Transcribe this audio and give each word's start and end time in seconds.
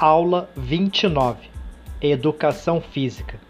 Aula 0.00 0.48
29 0.56 1.50
Educação 2.00 2.80
Física 2.80 3.40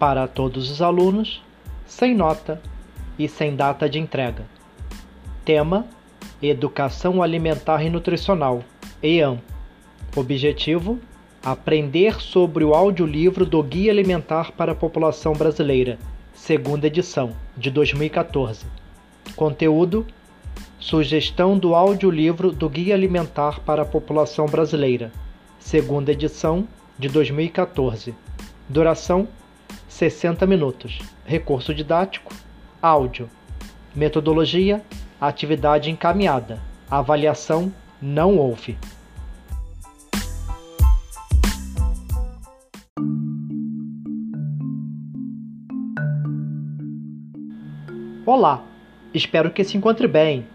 para 0.00 0.26
todos 0.26 0.68
os 0.68 0.82
alunos, 0.82 1.40
sem 1.86 2.12
nota 2.12 2.60
e 3.16 3.28
sem 3.28 3.54
data 3.54 3.88
de 3.88 4.00
entrega. 4.00 4.44
Tema: 5.44 5.86
Educação 6.42 7.22
Alimentar 7.22 7.84
e 7.84 7.88
Nutricional, 7.88 8.64
EAM. 9.00 9.38
Objetivo: 10.16 10.98
Aprender 11.40 12.20
sobre 12.20 12.64
o 12.64 12.74
audiolivro 12.74 13.46
do 13.46 13.62
Guia 13.62 13.92
Alimentar 13.92 14.50
para 14.50 14.72
a 14.72 14.74
População 14.74 15.34
Brasileira, 15.34 16.00
segunda 16.34 16.88
edição, 16.88 17.30
de 17.56 17.70
2014. 17.70 18.66
Conteúdo: 19.36 20.04
Sugestão 20.80 21.56
do 21.56 21.76
audiolivro 21.76 22.50
do 22.50 22.68
Guia 22.68 22.96
Alimentar 22.96 23.60
para 23.60 23.82
a 23.82 23.86
População 23.86 24.46
Brasileira, 24.46 25.12
segunda 25.66 26.12
edição, 26.12 26.64
de 26.96 27.08
2014. 27.08 28.14
Duração: 28.68 29.26
60 29.88 30.46
minutos. 30.46 31.00
Recurso 31.24 31.74
didático: 31.74 32.32
áudio. 32.80 33.28
Metodologia: 33.92 34.80
atividade 35.20 35.90
encaminhada. 35.90 36.62
Avaliação: 36.88 37.72
não 38.00 38.38
houve. 38.38 38.78
Olá, 48.24 48.62
espero 49.12 49.50
que 49.50 49.64
se 49.64 49.76
encontre 49.76 50.06
bem. 50.06 50.46